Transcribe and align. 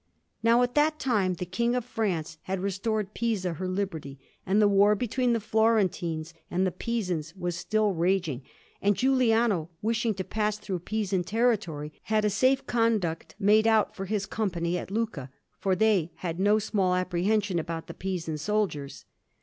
Now 0.41 0.63
at 0.63 0.73
that 0.73 0.97
time 0.97 1.35
the 1.35 1.45
King 1.45 1.75
of 1.75 1.85
France 1.85 2.39
had 2.49 2.59
restored 2.59 3.13
Pisa 3.13 3.53
her 3.53 3.67
liberty, 3.67 4.17
and 4.47 4.59
the 4.59 4.67
war 4.67 4.95
between 4.95 5.33
the 5.33 5.39
Florentines 5.39 6.33
and 6.49 6.65
the 6.65 6.71
Pisans 6.71 7.35
was 7.35 7.55
still 7.55 7.91
raging; 7.93 8.41
and 8.81 8.95
Giuliano, 8.97 9.69
wishing 9.83 10.15
to 10.15 10.23
pass 10.23 10.57
through 10.57 10.79
Pisan 10.79 11.23
territory, 11.23 11.93
had 12.05 12.25
a 12.25 12.31
safe 12.31 12.65
conduct 12.65 13.35
made 13.37 13.67
out 13.67 13.95
for 13.95 14.05
his 14.05 14.25
company 14.25 14.75
at 14.75 14.89
Lucca, 14.89 15.29
for 15.59 15.75
they 15.75 16.11
had 16.15 16.39
no 16.39 16.57
small 16.57 16.95
apprehension 16.95 17.59
about 17.59 17.85
the 17.85 17.93
Pisan 17.93 18.39
soldiers. 18.39 19.05